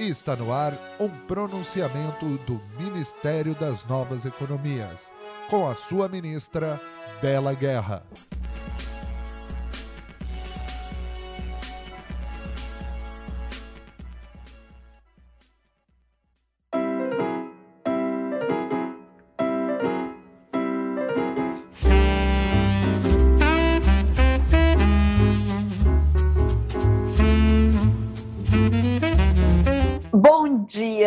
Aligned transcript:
Está 0.00 0.34
no 0.34 0.50
ar 0.50 0.72
um 0.98 1.10
pronunciamento 1.10 2.38
do 2.46 2.58
Ministério 2.78 3.54
das 3.54 3.84
Novas 3.84 4.24
Economias, 4.24 5.12
com 5.50 5.68
a 5.68 5.74
sua 5.74 6.08
ministra, 6.08 6.80
Bela 7.20 7.52
Guerra. 7.52 8.02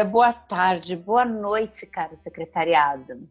Dia, 0.04 0.06
boa 0.06 0.34
tarde, 0.34 0.96
boa 0.96 1.24
noite, 1.24 1.86
cara 1.86 2.16
secretariado. 2.16 3.28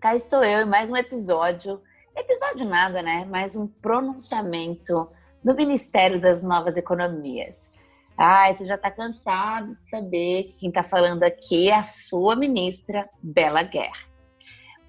Cá 0.00 0.14
estou 0.14 0.44
eu 0.44 0.62
em 0.62 0.68
mais 0.68 0.90
um 0.90 0.96
episódio, 0.96 1.82
episódio 2.14 2.64
nada, 2.64 3.02
né? 3.02 3.24
Mais 3.24 3.56
um 3.56 3.66
pronunciamento 3.66 5.10
do 5.42 5.54
Ministério 5.54 6.20
das 6.20 6.42
Novas 6.42 6.76
Economias. 6.76 7.68
Ai, 8.16 8.56
você 8.56 8.64
já 8.64 8.78
tá 8.78 8.90
cansado 8.90 9.74
de 9.74 9.84
saber 9.84 10.44
que 10.44 10.60
quem 10.60 10.70
tá 10.70 10.84
falando 10.84 11.24
aqui 11.24 11.68
é 11.68 11.74
a 11.74 11.82
sua 11.82 12.36
ministra, 12.36 13.08
Bela 13.20 13.62
Guerra. 13.62 14.06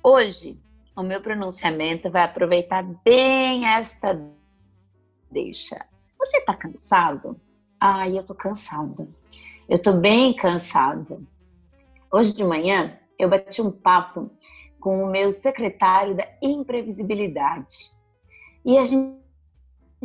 Hoje, 0.04 0.60
o 0.96 1.02
meu 1.02 1.22
pronunciamento 1.22 2.12
vai 2.12 2.24
aproveitar 2.24 2.84
bem 3.04 3.66
esta 3.66 4.20
deixa. 5.32 5.84
Você 6.20 6.42
tá 6.42 6.54
cansado? 6.54 7.40
Ai, 7.80 8.18
eu 8.18 8.24
tô 8.24 8.36
cansada. 8.36 9.08
Eu 9.70 9.82
tô 9.82 9.92
bem 9.92 10.34
cansada. 10.34 11.20
Hoje 12.10 12.34
de 12.34 12.42
manhã 12.42 12.98
eu 13.20 13.28
bati 13.28 13.62
um 13.62 13.70
papo 13.70 14.32
com 14.80 15.04
o 15.04 15.08
meu 15.08 15.30
secretário 15.30 16.16
da 16.16 16.26
imprevisibilidade. 16.42 17.76
E 18.64 18.78
a 18.78 18.86
gente 18.86 19.18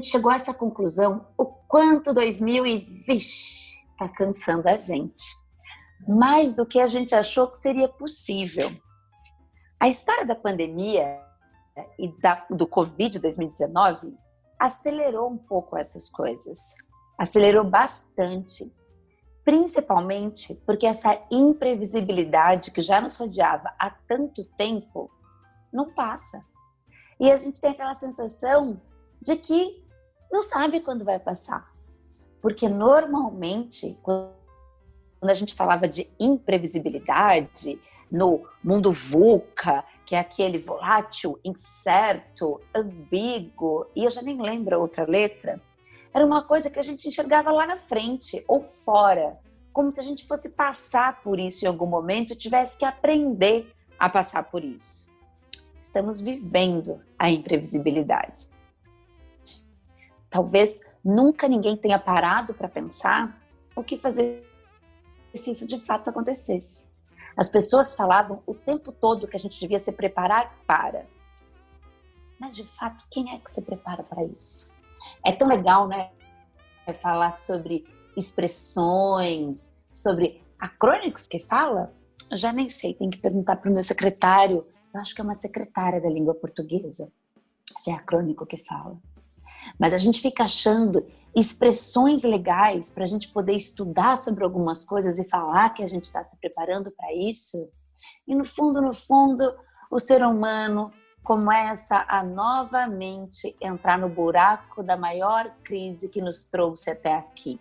chegou 0.03 0.33
a 0.33 0.35
essa 0.35 0.53
conclusão 0.53 1.29
o 1.39 1.45
quanto 1.45 2.13
2020 2.13 3.17
está 3.17 4.09
cansando 4.09 4.69
a 4.69 4.77
gente. 4.77 5.23
Mais 6.09 6.57
do 6.57 6.67
que 6.67 6.81
a 6.81 6.89
gente 6.89 7.15
achou 7.15 7.47
que 7.47 7.59
seria 7.59 7.89
possível. 7.89 8.69
A 9.79 9.89
história 9.89 10.27
da 10.27 10.35
pandemia 10.35 11.21
e 11.97 12.09
da, 12.21 12.45
do 12.51 12.67
Covid 12.67 13.17
2019 13.21 14.13
acelerou 14.59 15.31
um 15.31 15.39
pouco 15.39 15.77
essas 15.77 16.11
coisas. 16.11 16.59
Acelerou 17.17 17.63
bastante 17.63 18.69
principalmente 19.45 20.55
porque 20.67 20.87
essa 20.87 21.21
imprevisibilidade 21.31 22.71
que 22.71 22.81
já 22.81 23.01
nos 23.01 23.17
rodeava 23.17 23.73
há 23.79 23.91
tanto 23.91 24.45
tempo 24.57 25.11
não 25.73 25.93
passa. 25.93 26.45
E 27.19 27.31
a 27.31 27.37
gente 27.37 27.61
tem 27.61 27.71
aquela 27.71 27.95
sensação 27.95 28.81
de 29.21 29.37
que 29.37 29.83
não 30.31 30.43
sabe 30.43 30.81
quando 30.81 31.05
vai 31.05 31.19
passar. 31.19 31.73
Porque 32.41 32.69
normalmente, 32.69 33.97
quando 34.03 34.33
a 35.23 35.35
gente 35.35 35.55
falava 35.55 35.87
de 35.87 36.09
imprevisibilidade 36.19 37.81
no 38.11 38.47
mundo 38.63 38.93
VUCA, 38.93 39.85
que 40.05 40.15
é 40.15 40.19
aquele 40.19 40.59
volátil, 40.59 41.39
incerto, 41.45 42.61
ambíguo, 42.75 43.87
e 43.95 44.05
eu 44.05 44.11
já 44.11 44.21
nem 44.21 44.41
lembro 44.43 44.75
a 44.75 44.79
outra 44.79 45.05
letra, 45.09 45.61
era 46.15 46.27
uma 46.27 46.43
coisa 46.43 46.69
que 46.69 46.79
a 46.79 46.83
gente 46.83 47.09
enxergava 47.09 47.51
lá 47.51 47.67
na 47.67 47.77
frente 47.77 48.45
ou 48.47 48.63
fora, 48.63 49.39
como 49.73 49.91
se 49.91 49.99
a 49.99 50.03
gente 50.03 50.27
fosse 50.27 50.51
passar 50.51 51.23
por 51.23 51.39
isso 51.39 51.65
em 51.65 51.69
algum 51.69 51.87
momento 51.87 52.33
e 52.33 52.37
tivesse 52.37 52.77
que 52.77 52.85
aprender 52.85 53.75
a 53.99 54.09
passar 54.09 54.45
por 54.45 54.63
isso. 54.63 55.11
Estamos 55.79 56.21
vivendo 56.21 57.01
a 57.19 57.31
imprevisibilidade. 57.31 58.51
Talvez 60.29 60.87
nunca 61.05 61.49
ninguém 61.49 61.77
tenha 61.77 61.99
parado 61.99 62.55
para 62.55 62.69
pensar 62.69 63.41
o 63.75 63.83
que 63.83 63.99
fazer 63.99 64.47
se 65.35 65.51
isso 65.51 65.67
de 65.67 65.81
fato 65.81 66.11
acontecesse. 66.11 66.87
As 67.35 67.49
pessoas 67.49 67.95
falavam 67.95 68.43
o 68.47 68.55
tempo 68.55 68.93
todo 68.93 69.27
que 69.27 69.37
a 69.37 69.41
gente 69.41 69.59
devia 69.59 69.79
se 69.79 69.91
preparar 69.91 70.55
para. 70.67 71.07
Mas 72.39 72.55
de 72.55 72.65
fato, 72.65 73.07
quem 73.11 73.35
é 73.35 73.39
que 73.39 73.51
se 73.51 73.63
prepara 73.63 74.03
para 74.03 74.25
isso? 74.25 74.71
É 75.25 75.33
tão 75.33 75.49
legal, 75.49 75.89
né? 75.89 76.11
Falar 77.01 77.35
sobre 77.35 77.85
expressões, 78.17 79.77
sobre 79.93 80.43
acrônicos 80.59 81.27
que 81.27 81.41
fala. 81.41 81.93
Eu 82.31 82.37
já 82.37 82.53
nem 82.53 82.69
sei, 82.69 82.95
tem 82.95 83.11
que 83.11 83.19
perguntar 83.19 83.57
para 83.57 83.71
o 83.71 83.73
meu 83.73 83.83
secretário. 83.83 84.67
Eu 84.93 85.01
acho 85.01 85.15
que 85.15 85.21
é 85.21 85.25
uma 85.25 85.35
secretária 85.35 86.01
da 86.01 86.09
língua 86.09 86.35
portuguesa. 86.35 87.11
Se 87.79 87.91
é 87.91 87.95
acrônico 87.95 88.47
que 88.47 88.57
fala. 88.57 88.99
Mas 89.79 89.93
a 89.93 89.99
gente 89.99 90.21
fica 90.21 90.45
achando 90.45 91.07
expressões 91.35 92.23
legais 92.23 92.91
para 92.91 93.05
a 93.05 93.07
gente 93.07 93.33
poder 93.33 93.55
estudar 93.55 94.17
sobre 94.17 94.45
algumas 94.45 94.85
coisas 94.85 95.19
e 95.19 95.29
falar 95.29 95.71
que 95.71 95.83
a 95.83 95.89
gente 95.89 96.05
está 96.05 96.23
se 96.23 96.39
preparando 96.39 96.91
para 96.93 97.13
isso. 97.15 97.71
E 98.27 98.35
no 98.35 98.45
fundo, 98.45 98.83
no 98.83 98.93
fundo, 98.93 99.43
o 99.91 99.99
ser 99.99 100.23
humano 100.23 100.93
começa 101.23 102.05
a 102.09 102.23
novamente 102.25 103.57
entrar 103.61 103.99
no 103.99 104.09
buraco 104.09 104.83
da 104.83 104.97
maior 104.97 105.55
crise 105.63 106.09
que 106.09 106.21
nos 106.21 106.45
trouxe 106.45 106.91
até 106.91 107.15
aqui, 107.15 107.61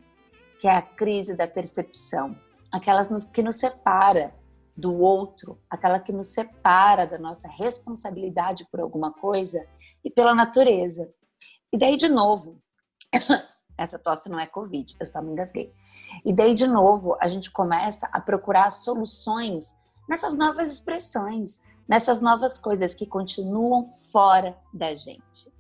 que 0.60 0.68
é 0.68 0.76
a 0.76 0.82
crise 0.82 1.36
da 1.36 1.48
percepção, 1.48 2.36
aquela 2.72 3.02
que 3.32 3.44
nos 3.44 3.58
separa 3.58 4.34
do 4.76 4.96
outro, 5.00 5.60
aquela 5.70 6.00
que 6.00 6.12
nos 6.12 6.30
separa 6.30 7.06
da 7.06 7.20
nossa 7.20 7.48
responsabilidade 7.50 8.66
por 8.72 8.80
alguma 8.80 9.14
coisa 9.14 9.64
e 10.04 10.10
pela 10.10 10.34
natureza. 10.34 11.08
E 11.72 11.78
daí 11.78 11.98
de 11.98 12.10
novo, 12.10 12.60
essa 13.78 14.00
tosse 14.00 14.28
não 14.28 14.40
é 14.40 14.48
covid, 14.48 14.96
eu 15.00 15.06
só 15.06 15.22
me 15.22 15.32
engasguei. 15.32 15.72
E 16.26 16.34
daí 16.34 16.56
de 16.56 16.68
novo, 16.68 17.16
a 17.22 17.28
gente 17.28 17.52
começa 17.52 18.10
a 18.12 18.20
procurar 18.20 18.72
soluções 18.72 19.68
nessas 20.10 20.36
novas 20.36 20.72
expressões, 20.72 21.62
nessas 21.88 22.22
novas 22.22 22.58
coisas 22.58 22.96
que 22.96 23.06
continuam 23.06 23.86
fora 24.12 24.58
da 24.74 24.96
gente. 24.96 25.52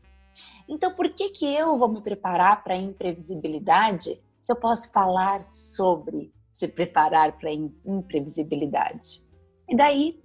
Então, 0.67 0.93
por 0.93 1.09
que, 1.09 1.29
que 1.29 1.45
eu 1.45 1.77
vou 1.77 1.89
me 1.89 2.01
preparar 2.01 2.63
para 2.63 2.73
a 2.73 2.77
imprevisibilidade 2.77 4.21
se 4.39 4.51
eu 4.51 4.55
posso 4.55 4.91
falar 4.91 5.43
sobre 5.43 6.33
se 6.51 6.67
preparar 6.67 7.37
para 7.37 7.49
a 7.49 7.53
imprevisibilidade? 7.53 9.21
E 9.67 9.75
daí, 9.75 10.21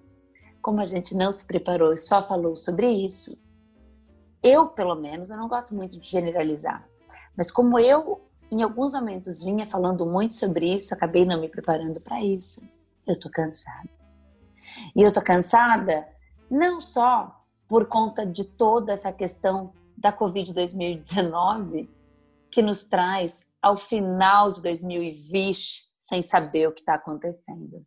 como 0.63 0.81
a 0.81 0.85
gente 0.85 1.15
não 1.15 1.33
se 1.33 1.47
preparou 1.47 1.93
e 1.93 1.97
só 1.97 2.27
falou 2.27 2.57
sobre 2.57 2.89
isso, 2.89 3.41
eu, 4.43 4.69
pelo 4.69 4.95
menos, 4.95 5.31
eu 5.31 5.37
não 5.37 5.49
gosto 5.49 5.75
muito 5.75 5.99
de 5.99 6.09
generalizar, 6.09 6.89
mas 7.37 7.51
como 7.51 7.79
eu, 7.79 8.21
em 8.51 8.63
alguns 8.63 8.93
momentos, 8.93 9.43
vinha 9.43 9.67
falando 9.67 10.07
muito 10.07 10.35
sobre 10.35 10.73
isso, 10.73 10.95
acabei 10.95 11.25
não 11.25 11.41
me 11.41 11.49
preparando 11.49 12.01
para 12.01 12.23
isso, 12.23 12.69
eu 13.07 13.19
tô 13.19 13.29
cansada. 13.31 13.96
E 14.95 15.03
eu 15.03 15.13
tô 15.13 15.23
cansada 15.23 16.07
não 16.51 16.81
só 16.81 17.45
por 17.69 17.87
conta 17.87 18.25
de 18.25 18.45
toda 18.45 18.93
essa 18.93 19.13
questão 19.13 19.73
da 19.97 20.13
Covid 20.13 20.53
2019 20.53 21.91
que 22.51 22.63
nos 22.63 22.85
traz 22.85 23.45
ao 23.61 23.77
final 23.77 24.53
de 24.53 24.63
2020 24.63 25.87
sem 25.99 26.23
saber 26.23 26.69
o 26.69 26.73
que 26.73 26.81
está 26.81 26.95
acontecendo. 26.95 27.85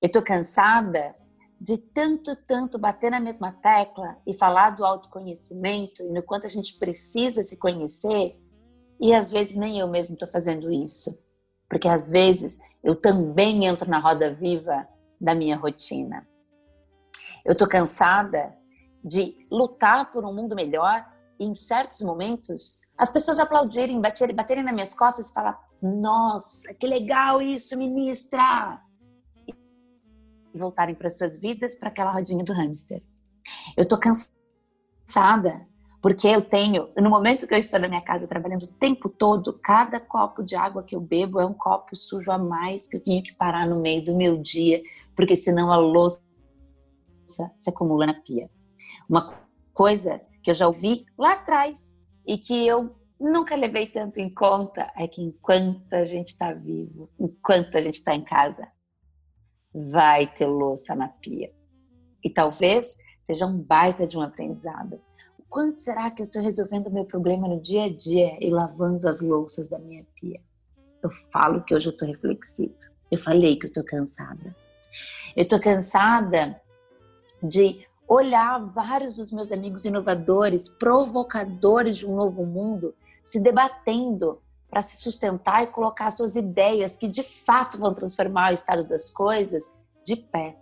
Eu 0.00 0.10
tô 0.10 0.20
cansada 0.20 1.14
de 1.60 1.78
tanto, 1.78 2.34
tanto 2.34 2.76
bater 2.76 3.12
na 3.12 3.20
mesma 3.20 3.52
tecla 3.52 4.16
e 4.26 4.34
falar 4.34 4.70
do 4.70 4.84
autoconhecimento 4.84 6.02
e 6.02 6.10
no 6.10 6.22
quanto 6.22 6.44
a 6.44 6.48
gente 6.48 6.76
precisa 6.76 7.44
se 7.44 7.56
conhecer 7.56 8.36
e 9.00 9.14
às 9.14 9.30
vezes 9.30 9.56
nem 9.56 9.78
eu 9.78 9.86
mesmo 9.86 10.14
estou 10.14 10.28
fazendo 10.28 10.72
isso. 10.72 11.16
Porque 11.68 11.86
às 11.86 12.10
vezes 12.10 12.58
eu 12.82 12.96
também 12.96 13.64
entro 13.64 13.88
na 13.88 14.00
roda 14.00 14.34
viva 14.34 14.88
da 15.22 15.34
minha 15.36 15.56
rotina. 15.56 16.26
Eu 17.44 17.54
tô 17.54 17.68
cansada 17.68 18.58
de 19.04 19.36
lutar 19.50 20.10
por 20.10 20.24
um 20.24 20.34
mundo 20.34 20.56
melhor 20.56 21.06
e 21.38 21.44
em 21.44 21.54
certos 21.54 22.02
momentos 22.02 22.80
as 22.98 23.10
pessoas 23.10 23.38
aplaudirem, 23.38 24.00
baterem, 24.00 24.34
baterem 24.34 24.64
nas 24.64 24.74
minhas 24.74 24.94
costas 24.94 25.30
e 25.30 25.32
falar: 25.32 25.58
Nossa, 25.80 26.74
que 26.74 26.86
legal 26.86 27.40
isso, 27.40 27.78
ministra! 27.78 28.80
E 29.46 30.58
voltarem 30.58 30.94
para 30.94 31.08
suas 31.08 31.38
vidas, 31.38 31.76
para 31.76 31.88
aquela 31.88 32.10
rodinha 32.10 32.44
do 32.44 32.52
hamster. 32.52 33.02
Eu 33.76 33.86
tô 33.86 33.98
cansada 33.98 35.66
porque 36.02 36.26
eu 36.26 36.42
tenho, 36.42 36.88
no 36.96 37.08
momento 37.08 37.46
que 37.46 37.54
eu 37.54 37.58
estou 37.58 37.78
na 37.78 37.86
minha 37.86 38.02
casa 38.02 38.26
trabalhando 38.26 38.64
o 38.64 38.72
tempo 38.72 39.08
todo, 39.08 39.56
cada 39.62 40.00
copo 40.00 40.42
de 40.42 40.56
água 40.56 40.82
que 40.82 40.96
eu 40.96 41.00
bebo 41.00 41.40
é 41.40 41.46
um 41.46 41.54
copo 41.54 41.96
sujo 41.96 42.32
a 42.32 42.36
mais 42.36 42.88
que 42.88 42.96
eu 42.96 43.00
tenho 43.00 43.22
que 43.22 43.32
parar 43.32 43.68
no 43.68 43.80
meio 43.80 44.04
do 44.04 44.16
meu 44.16 44.36
dia, 44.36 44.82
porque 45.14 45.36
senão 45.36 45.70
a 45.70 45.76
louça 45.76 46.20
se 47.56 47.70
acumula 47.70 48.06
na 48.06 48.14
pia. 48.14 48.50
Uma 49.08 49.32
coisa 49.72 50.20
que 50.42 50.50
eu 50.50 50.54
já 50.54 50.66
ouvi 50.66 51.06
lá 51.16 51.34
atrás 51.34 51.96
e 52.26 52.36
que 52.36 52.66
eu 52.66 52.96
nunca 53.20 53.54
levei 53.54 53.86
tanto 53.86 54.18
em 54.18 54.28
conta 54.28 54.92
é 54.96 55.06
que 55.06 55.22
enquanto 55.22 55.92
a 55.94 56.04
gente 56.04 56.28
está 56.28 56.52
vivo, 56.52 57.08
enquanto 57.18 57.76
a 57.76 57.80
gente 57.80 57.94
está 57.94 58.12
em 58.12 58.24
casa, 58.24 58.66
vai 59.72 60.26
ter 60.26 60.46
louça 60.46 60.96
na 60.96 61.06
pia. 61.06 61.52
E 62.24 62.28
talvez 62.28 62.96
seja 63.22 63.46
um 63.46 63.56
baita 63.56 64.04
de 64.04 64.18
um 64.18 64.20
aprendizado. 64.20 65.00
Quanto 65.52 65.82
será 65.82 66.10
que 66.10 66.22
eu 66.22 66.24
estou 66.24 66.40
resolvendo 66.40 66.90
meu 66.90 67.04
problema 67.04 67.46
no 67.46 67.60
dia 67.60 67.84
a 67.84 67.88
dia 67.94 68.38
e 68.40 68.48
lavando 68.48 69.06
as 69.06 69.20
louças 69.20 69.68
da 69.68 69.78
minha 69.78 70.02
pia? 70.18 70.40
Eu 71.02 71.10
falo 71.30 71.62
que 71.62 71.74
hoje 71.74 71.88
eu 71.88 71.92
estou 71.92 72.08
reflexiva. 72.08 72.72
Eu 73.10 73.18
falei 73.18 73.56
que 73.56 73.66
eu 73.66 73.68
estou 73.68 73.84
cansada. 73.84 74.56
Eu 75.36 75.42
estou 75.42 75.60
cansada 75.60 76.58
de 77.42 77.86
olhar 78.08 78.60
vários 78.72 79.16
dos 79.16 79.30
meus 79.30 79.52
amigos 79.52 79.84
inovadores, 79.84 80.70
provocadores 80.70 81.98
de 81.98 82.06
um 82.06 82.16
novo 82.16 82.46
mundo, 82.46 82.94
se 83.22 83.38
debatendo 83.38 84.40
para 84.70 84.80
se 84.80 84.96
sustentar 84.96 85.64
e 85.64 85.66
colocar 85.66 86.10
suas 86.12 86.34
ideias 86.34 86.96
que 86.96 87.06
de 87.06 87.22
fato 87.22 87.76
vão 87.76 87.92
transformar 87.92 88.52
o 88.52 88.54
estado 88.54 88.88
das 88.88 89.10
coisas 89.10 89.70
de 90.02 90.16
pé. 90.16 90.56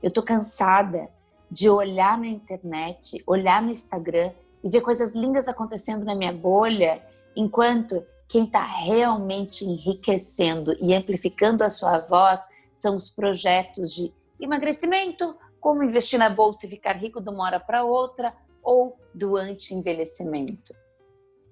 Eu 0.00 0.12
tô 0.12 0.22
cansada 0.22 1.10
de 1.50 1.68
olhar 1.68 2.18
na 2.18 2.26
internet, 2.26 3.22
olhar 3.26 3.62
no 3.62 3.70
Instagram 3.70 4.32
e 4.62 4.68
ver 4.68 4.80
coisas 4.80 5.14
lindas 5.14 5.48
acontecendo 5.48 6.04
na 6.04 6.14
minha 6.14 6.32
bolha, 6.32 7.02
enquanto 7.36 8.04
quem 8.28 8.44
está 8.44 8.64
realmente 8.64 9.64
enriquecendo 9.64 10.76
e 10.80 10.94
amplificando 10.94 11.64
a 11.64 11.70
sua 11.70 11.98
voz 11.98 12.40
são 12.76 12.94
os 12.94 13.08
projetos 13.08 13.94
de 13.94 14.12
emagrecimento, 14.38 15.34
como 15.58 15.82
investir 15.82 16.18
na 16.18 16.28
bolsa 16.28 16.66
e 16.66 16.68
ficar 16.68 16.92
rico 16.92 17.20
de 17.20 17.30
uma 17.30 17.44
hora 17.44 17.58
para 17.58 17.84
outra, 17.84 18.34
ou 18.62 18.98
do 19.14 19.36
anti-envelhecimento. 19.36 20.74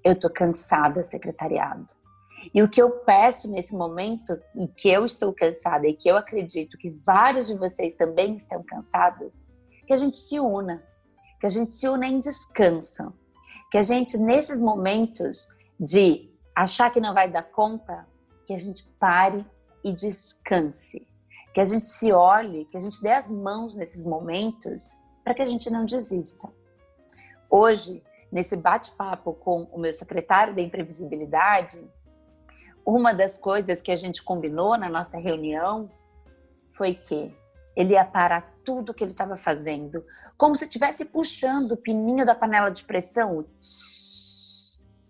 Eu 0.04 0.12
estou 0.12 0.30
cansada, 0.30 1.02
secretariado. 1.02 1.86
E 2.54 2.62
o 2.62 2.68
que 2.68 2.80
eu 2.80 2.90
peço 2.90 3.50
nesse 3.50 3.74
momento, 3.74 4.38
e 4.54 4.68
que 4.68 4.88
eu 4.88 5.04
estou 5.04 5.32
cansada, 5.32 5.86
e 5.88 5.94
que 5.94 6.08
eu 6.08 6.16
acredito 6.16 6.76
que 6.78 6.90
vários 7.04 7.46
de 7.46 7.56
vocês 7.56 7.96
também 7.96 8.36
estão 8.36 8.62
cansados, 8.62 9.46
que 9.86 9.92
a 9.92 9.96
gente 9.96 10.16
se 10.16 10.40
una, 10.40 10.82
que 11.40 11.46
a 11.46 11.50
gente 11.50 11.72
se 11.72 11.88
una 11.88 12.06
em 12.06 12.20
descanso, 12.20 13.14
que 13.70 13.78
a 13.78 13.82
gente, 13.82 14.18
nesses 14.18 14.60
momentos 14.60 15.48
de 15.78 16.30
achar 16.54 16.90
que 16.90 17.00
não 17.00 17.14
vai 17.14 17.30
dar 17.30 17.44
conta, 17.44 18.06
que 18.44 18.54
a 18.54 18.58
gente 18.58 18.84
pare 18.98 19.44
e 19.84 19.92
descanse, 19.92 21.06
que 21.52 21.60
a 21.60 21.64
gente 21.64 21.88
se 21.88 22.12
olhe, 22.12 22.64
que 22.66 22.76
a 22.76 22.80
gente 22.80 23.00
dê 23.00 23.12
as 23.12 23.30
mãos 23.30 23.76
nesses 23.76 24.04
momentos 24.04 24.98
para 25.22 25.34
que 25.34 25.42
a 25.42 25.46
gente 25.46 25.70
não 25.70 25.84
desista. 25.84 26.48
Hoje, 27.48 28.02
nesse 28.30 28.56
bate-papo 28.56 29.34
com 29.34 29.62
o 29.72 29.78
meu 29.78 29.92
secretário 29.92 30.54
da 30.54 30.62
imprevisibilidade, 30.62 31.82
uma 32.84 33.12
das 33.12 33.36
coisas 33.36 33.80
que 33.80 33.90
a 33.90 33.96
gente 33.96 34.22
combinou 34.22 34.76
na 34.76 34.88
nossa 34.88 35.18
reunião 35.18 35.90
foi 36.72 36.94
que 36.94 37.34
ele 37.76 37.92
ia 37.92 38.04
parar 38.04 38.56
tudo 38.64 38.94
que 38.94 39.04
ele 39.04 39.12
estava 39.12 39.36
fazendo, 39.36 40.02
como 40.36 40.56
se 40.56 40.64
estivesse 40.64 41.04
puxando 41.04 41.72
o 41.72 41.76
pininho 41.76 42.24
da 42.24 42.34
panela 42.34 42.70
de 42.70 42.84
pressão, 42.84 43.44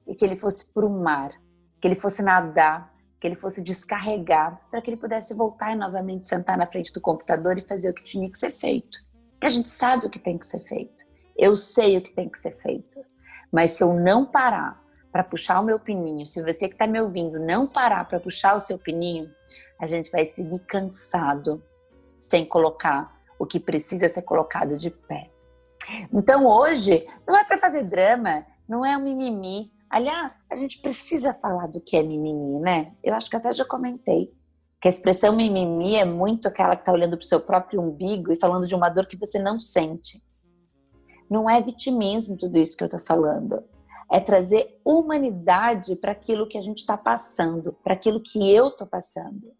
e 0.06 0.14
que 0.14 0.24
ele 0.24 0.36
fosse 0.36 0.72
para 0.72 0.84
o 0.84 0.90
mar, 0.90 1.32
que 1.80 1.86
ele 1.86 1.94
fosse 1.94 2.22
nadar, 2.22 2.92
que 3.20 3.26
ele 3.26 3.36
fosse 3.36 3.62
descarregar, 3.62 4.60
para 4.70 4.82
que 4.82 4.90
ele 4.90 4.96
pudesse 4.96 5.32
voltar 5.32 5.72
e 5.72 5.76
novamente 5.76 6.26
sentar 6.26 6.58
na 6.58 6.66
frente 6.66 6.92
do 6.92 7.00
computador 7.00 7.56
e 7.56 7.62
fazer 7.62 7.90
o 7.90 7.94
que 7.94 8.04
tinha 8.04 8.30
que 8.30 8.38
ser 8.38 8.50
feito. 8.50 8.98
Porque 9.32 9.46
a 9.46 9.50
gente 9.50 9.70
sabe 9.70 10.06
o 10.06 10.10
que 10.10 10.18
tem 10.18 10.36
que 10.36 10.46
ser 10.46 10.60
feito. 10.60 11.04
Eu 11.36 11.56
sei 11.56 11.96
o 11.96 12.02
que 12.02 12.12
tem 12.12 12.28
que 12.28 12.38
ser 12.38 12.52
feito. 12.52 13.04
Mas 13.52 13.72
se 13.72 13.82
eu 13.82 13.94
não 13.94 14.24
parar 14.24 14.82
para 15.10 15.24
puxar 15.24 15.60
o 15.60 15.64
meu 15.64 15.78
pininho, 15.78 16.26
se 16.26 16.42
você 16.42 16.68
que 16.68 16.74
está 16.74 16.86
me 16.86 17.00
ouvindo 17.00 17.38
não 17.38 17.66
parar 17.66 18.06
para 18.06 18.20
puxar 18.20 18.54
o 18.54 18.60
seu 18.60 18.78
pininho, 18.78 19.30
a 19.80 19.86
gente 19.86 20.10
vai 20.10 20.26
seguir 20.26 20.60
cansado, 20.66 21.62
sem 22.28 22.44
colocar 22.44 23.14
o 23.38 23.46
que 23.46 23.60
precisa 23.60 24.08
ser 24.08 24.22
colocado 24.22 24.76
de 24.76 24.90
pé. 24.90 25.30
Então 26.12 26.46
hoje 26.46 27.06
não 27.26 27.36
é 27.36 27.44
para 27.44 27.56
fazer 27.56 27.84
drama, 27.84 28.44
não 28.68 28.84
é 28.84 28.96
um 28.96 29.02
mimimi. 29.02 29.72
Aliás, 29.88 30.42
a 30.50 30.56
gente 30.56 30.80
precisa 30.80 31.32
falar 31.32 31.68
do 31.68 31.80
que 31.80 31.96
é 31.96 32.02
mimimi, 32.02 32.58
né? 32.58 32.92
Eu 33.02 33.14
acho 33.14 33.30
que 33.30 33.36
até 33.36 33.52
já 33.52 33.64
comentei 33.64 34.34
que 34.80 34.88
a 34.88 34.90
expressão 34.90 35.34
mimimi 35.34 35.96
é 35.96 36.04
muito 36.04 36.48
aquela 36.48 36.74
que 36.74 36.82
está 36.82 36.92
olhando 36.92 37.16
para 37.16 37.24
o 37.24 37.28
seu 37.28 37.40
próprio 37.40 37.80
umbigo 37.80 38.32
e 38.32 38.36
falando 38.36 38.66
de 38.66 38.74
uma 38.74 38.90
dor 38.90 39.06
que 39.06 39.16
você 39.16 39.38
não 39.38 39.60
sente. 39.60 40.20
Não 41.30 41.48
é 41.48 41.60
vitimismo 41.60 42.36
tudo 42.36 42.58
isso 42.58 42.76
que 42.76 42.82
eu 42.82 42.86
estou 42.86 43.00
falando 43.00 43.62
é 44.10 44.20
trazer 44.20 44.80
humanidade 44.84 45.96
para 45.96 46.12
aquilo 46.12 46.48
que 46.48 46.56
a 46.56 46.62
gente 46.62 46.78
está 46.78 46.96
passando, 46.96 47.72
para 47.82 47.94
aquilo 47.94 48.22
que 48.22 48.52
eu 48.52 48.68
estou 48.68 48.86
passando. 48.86 49.52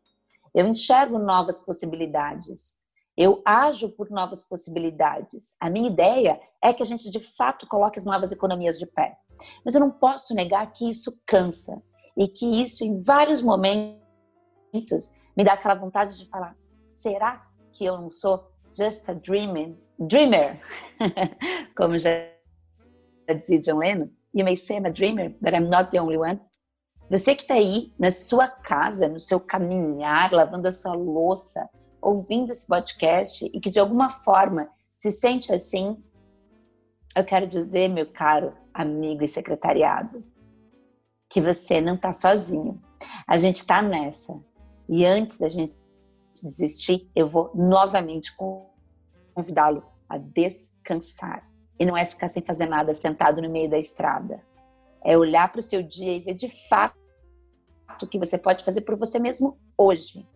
Eu 0.57 0.67
enxergo 0.67 1.19
novas 1.19 1.61
possibilidades. 1.61 2.79
Eu 3.15 3.43
ajo 3.45 3.91
por 3.91 4.09
novas 4.11 4.43
possibilidades. 4.43 5.55
A 5.61 5.69
minha 5.69 5.91
ideia 5.91 6.41
é 6.63 6.73
que 6.73 6.83
a 6.83 6.87
gente 6.87 7.11
de 7.11 7.21
fato 7.21 7.67
coloque 7.67 7.99
as 7.99 8.07
novas 8.07 8.33
economias 8.33 8.79
de 8.79 8.87
pé. 8.87 9.19
Mas 9.63 9.75
eu 9.75 9.81
não 9.83 9.91
posso 9.91 10.35
negar 10.35 10.73
que 10.73 10.89
isso 10.89 11.23
cansa 11.27 11.83
e 12.17 12.27
que 12.27 12.47
isso, 12.63 12.83
em 12.83 13.03
vários 13.03 13.43
momentos, 13.43 14.01
me 15.37 15.45
dá 15.45 15.53
aquela 15.53 15.75
vontade 15.75 16.17
de 16.17 16.27
falar: 16.31 16.57
será 16.89 17.47
que 17.71 17.85
eu 17.85 18.01
não 18.01 18.09
sou 18.09 18.51
just 18.75 19.07
a 19.11 19.13
dreaming, 19.13 19.79
dreamer? 19.99 20.59
Como 21.77 21.99
já 21.99 22.11
dizia 23.29 23.61
John 23.61 23.77
Lennon. 23.77 24.09
You 24.33 24.45
may 24.45 24.57
say 24.57 24.79
I'm 24.79 24.87
a 24.87 24.91
dreamer, 24.91 25.35
but 25.39 25.53
I'm 25.53 25.69
not 25.69 25.91
the 25.91 26.01
only 26.01 26.17
one. 26.17 26.41
Você 27.09 27.35
que 27.35 27.43
está 27.43 27.55
aí 27.55 27.93
na 27.99 28.11
sua 28.11 28.49
casa, 28.49 29.09
no 29.09 29.21
seu 29.21 29.39
caminhar, 29.39 30.33
lavando 30.33 30.67
a 30.67 30.73
sua 30.73 30.95
louça, 30.95 31.69
ouvindo 32.01 32.51
esse 32.51 32.67
podcast 32.67 33.45
e 33.45 33.61
que 33.61 33.71
de 33.71 33.79
alguma 33.79 34.11
forma 34.11 34.69
se 34.95 35.13
sente 35.13 35.53
assim, 35.53 36.03
eu 37.15 37.25
quero 37.25 37.47
dizer, 37.47 37.89
meu 37.89 38.07
caro 38.07 38.53
amigo 38.75 39.23
e 39.23 39.29
secretariado, 39.29 40.23
que 41.31 41.41
você 41.41 41.81
não 41.81 41.95
está 41.95 42.13
sozinho. 42.13 42.81
A 43.27 43.37
gente 43.37 43.57
está 43.57 43.81
nessa. 43.81 44.39
E 44.89 45.05
antes 45.05 45.39
da 45.39 45.49
gente 45.49 45.77
desistir, 46.43 47.09
eu 47.15 47.29
vou 47.29 47.51
novamente 47.55 48.35
convidá-lo 49.35 49.85
a 50.09 50.19
descansar. 50.19 51.43
E 51.79 51.85
não 51.85 51.97
é 51.97 52.05
ficar 52.05 52.29
sem 52.29 52.43
fazer 52.43 52.67
nada 52.67 52.95
sentado 52.95 53.41
no 53.41 53.51
meio 53.51 53.69
da 53.69 53.79
estrada. 53.79 54.43
É 55.09 55.17
olhar 55.17 55.53
para 55.53 55.61
o 55.61 55.63
seu 55.63 55.85
dia 55.85 56.13
e 56.13 56.19
ver 56.19 56.35
de 56.35 56.49
fato 56.69 56.97
o 58.03 58.07
que 58.09 58.19
você 58.19 58.37
pode 58.37 58.65
fazer 58.65 58.81
por 58.81 58.97
você 58.97 59.21
mesmo 59.21 59.57
hoje. 59.79 60.29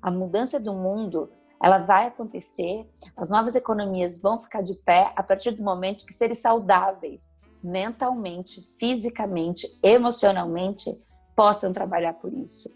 A 0.00 0.08
mudança 0.08 0.60
do 0.60 0.72
mundo, 0.72 1.32
ela 1.60 1.78
vai 1.78 2.06
acontecer, 2.06 2.88
as 3.16 3.28
novas 3.28 3.56
economias 3.56 4.20
vão 4.20 4.38
ficar 4.38 4.62
de 4.62 4.74
pé 4.74 5.12
a 5.16 5.22
partir 5.22 5.50
do 5.50 5.64
momento 5.64 6.06
que 6.06 6.14
serem 6.14 6.36
saudáveis, 6.36 7.28
mentalmente, 7.60 8.62
fisicamente, 8.78 9.66
emocionalmente, 9.82 10.96
possam 11.34 11.72
trabalhar 11.72 12.14
por 12.14 12.32
isso. 12.32 12.68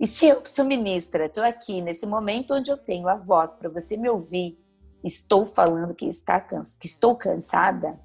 E 0.00 0.06
se 0.06 0.28
eu, 0.28 0.40
que 0.40 0.50
sou 0.50 0.64
ministra, 0.64 1.26
estou 1.26 1.44
aqui 1.44 1.82
nesse 1.82 2.06
momento 2.06 2.54
onde 2.54 2.70
eu 2.70 2.78
tenho 2.78 3.06
a 3.06 3.16
voz 3.16 3.52
para 3.52 3.68
você 3.68 3.98
me 3.98 4.08
ouvir, 4.08 4.58
estou 5.04 5.44
falando 5.44 5.94
que, 5.94 6.06
está 6.06 6.40
que 6.40 6.86
estou 6.86 7.16
cansada, 7.16 8.00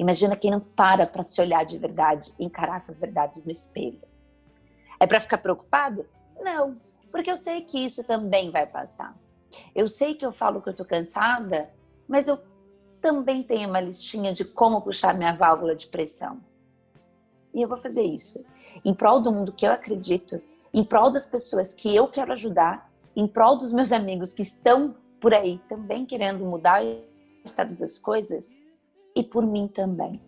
imagina 0.00 0.34
quem 0.34 0.50
não 0.50 0.60
para 0.60 1.06
para 1.06 1.22
se 1.22 1.38
olhar 1.42 1.62
de 1.66 1.76
verdade 1.76 2.32
encarar 2.38 2.76
essas 2.76 2.98
verdades 2.98 3.44
no 3.44 3.52
espelho. 3.52 4.00
É 4.98 5.06
para 5.06 5.20
ficar 5.20 5.36
preocupado? 5.36 6.06
Não, 6.40 6.80
porque 7.12 7.30
eu 7.30 7.36
sei 7.36 7.60
que 7.60 7.78
isso 7.78 8.02
também 8.02 8.50
vai 8.50 8.66
passar. 8.66 9.14
Eu 9.74 9.86
sei 9.86 10.14
que 10.14 10.24
eu 10.24 10.32
falo 10.32 10.62
que 10.62 10.70
eu 10.70 10.72
estou 10.72 10.86
cansada, 10.86 11.70
mas 12.08 12.28
eu 12.28 12.38
também 12.98 13.42
tenho 13.42 13.68
uma 13.68 13.80
listinha 13.80 14.32
de 14.32 14.42
como 14.42 14.80
puxar 14.80 15.12
minha 15.12 15.34
válvula 15.34 15.76
de 15.76 15.86
pressão. 15.86 16.40
E 17.54 17.60
eu 17.60 17.68
vou 17.68 17.76
fazer 17.76 18.02
isso 18.02 18.42
em 18.82 18.94
prol 18.94 19.20
do 19.20 19.30
mundo 19.30 19.52
que 19.52 19.66
eu 19.66 19.72
acredito, 19.72 20.40
em 20.72 20.82
prol 20.82 21.10
das 21.10 21.26
pessoas 21.26 21.74
que 21.74 21.94
eu 21.94 22.08
quero 22.08 22.32
ajudar, 22.32 22.90
em 23.14 23.26
prol 23.26 23.58
dos 23.58 23.70
meus 23.70 23.92
amigos 23.92 24.32
que 24.32 24.40
estão 24.40 24.94
por 25.20 25.34
aí 25.34 25.60
também 25.68 26.06
querendo 26.06 26.42
mudar 26.42 26.82
o 26.82 27.02
estado 27.44 27.74
das 27.74 27.98
coisas 27.98 28.62
e 29.14 29.22
por 29.22 29.46
mim 29.46 29.68
também. 29.68 30.20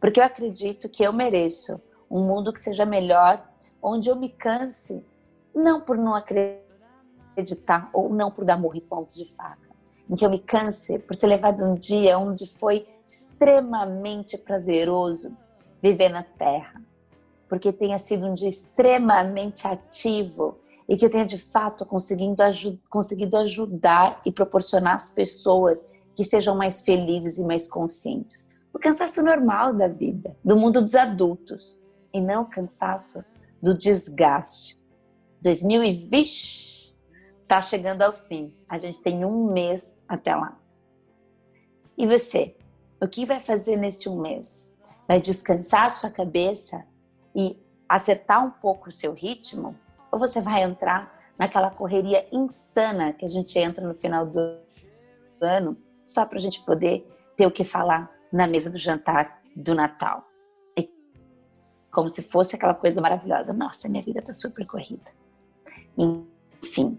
Porque 0.00 0.20
eu 0.20 0.24
acredito 0.24 0.88
que 0.88 1.02
eu 1.02 1.12
mereço 1.12 1.80
um 2.10 2.24
mundo 2.24 2.52
que 2.52 2.60
seja 2.60 2.86
melhor, 2.86 3.46
onde 3.82 4.08
eu 4.08 4.16
me 4.16 4.28
canse, 4.28 5.04
não 5.54 5.80
por 5.80 5.96
não 5.96 6.14
acreditar 6.14 7.90
ou 7.92 8.08
não 8.08 8.30
por 8.30 8.44
dar 8.44 8.58
morro 8.58 8.76
em 8.76 8.80
pontos 8.80 9.16
de 9.16 9.26
faca, 9.34 9.68
em 10.08 10.14
que 10.14 10.24
eu 10.24 10.30
me 10.30 10.38
canse 10.38 10.98
por 10.98 11.16
ter 11.16 11.26
levado 11.26 11.64
um 11.64 11.74
dia 11.74 12.18
onde 12.18 12.46
foi 12.46 12.86
extremamente 13.08 14.36
prazeroso 14.36 15.36
viver 15.82 16.08
na 16.08 16.22
Terra, 16.22 16.82
porque 17.48 17.72
tenha 17.72 17.98
sido 17.98 18.26
um 18.26 18.34
dia 18.34 18.48
extremamente 18.48 19.66
ativo 19.66 20.58
e 20.88 20.96
que 20.96 21.04
eu 21.04 21.10
tenha 21.10 21.26
de 21.26 21.38
fato 21.38 21.84
conseguindo, 21.86 22.42
conseguido 22.88 23.36
ajudar 23.36 24.20
e 24.24 24.32
proporcionar 24.32 24.94
às 24.94 25.10
pessoas 25.10 25.86
que 26.18 26.24
sejam 26.24 26.56
mais 26.56 26.82
felizes 26.82 27.38
e 27.38 27.44
mais 27.44 27.68
conscientes. 27.68 28.50
o 28.74 28.78
cansaço 28.80 29.22
normal 29.22 29.72
da 29.72 29.86
vida, 29.86 30.36
do 30.44 30.56
mundo 30.56 30.82
dos 30.82 30.96
adultos, 30.96 31.80
e 32.12 32.20
não 32.20 32.42
o 32.42 32.50
cansaço 32.50 33.24
do 33.62 33.72
desgaste. 33.78 34.76
2020 35.40 36.98
está 37.42 37.62
chegando 37.62 38.02
ao 38.02 38.12
fim. 38.12 38.52
A 38.68 38.78
gente 38.80 39.00
tem 39.00 39.24
um 39.24 39.52
mês 39.52 39.96
até 40.08 40.34
lá. 40.34 40.58
E 41.96 42.04
você? 42.04 42.56
O 43.00 43.06
que 43.06 43.24
vai 43.24 43.38
fazer 43.38 43.76
nesse 43.76 44.08
um 44.08 44.20
mês? 44.20 44.68
Vai 45.06 45.22
descansar 45.22 45.88
sua 45.92 46.10
cabeça 46.10 46.84
e 47.32 47.56
acertar 47.88 48.44
um 48.44 48.50
pouco 48.50 48.88
o 48.88 48.92
seu 48.92 49.12
ritmo? 49.12 49.76
Ou 50.10 50.18
você 50.18 50.40
vai 50.40 50.64
entrar 50.64 51.16
naquela 51.38 51.70
correria 51.70 52.26
insana 52.32 53.12
que 53.12 53.24
a 53.24 53.28
gente 53.28 53.56
entra 53.56 53.86
no 53.86 53.94
final 53.94 54.26
do 54.26 54.40
ano 55.40 55.76
só 56.08 56.24
para 56.24 56.38
a 56.38 56.40
gente 56.40 56.62
poder 56.62 57.06
ter 57.36 57.46
o 57.46 57.50
que 57.50 57.62
falar 57.62 58.10
na 58.32 58.46
mesa 58.46 58.70
do 58.70 58.78
jantar 58.78 59.42
do 59.54 59.74
Natal? 59.74 60.26
É 60.76 60.88
como 61.92 62.08
se 62.08 62.22
fosse 62.22 62.56
aquela 62.56 62.74
coisa 62.74 63.00
maravilhosa. 63.00 63.52
Nossa, 63.52 63.88
minha 63.88 64.02
vida 64.02 64.20
está 64.20 64.32
super 64.32 64.66
corrida. 64.66 65.10
Enfim. 65.96 66.98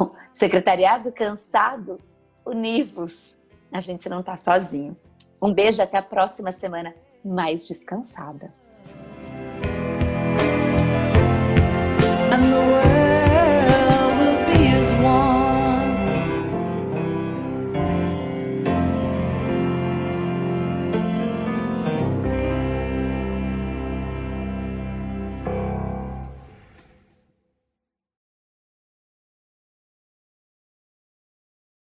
O 0.00 0.10
secretariado 0.32 1.10
cansado, 1.10 1.98
univos. 2.46 3.36
A 3.72 3.80
gente 3.80 4.08
não 4.08 4.20
está 4.20 4.36
sozinho. 4.36 4.96
Um 5.42 5.52
beijo 5.52 5.82
até 5.82 5.98
a 5.98 6.02
próxima 6.02 6.52
semana 6.52 6.94
mais 7.24 7.66
descansada. 7.66 8.54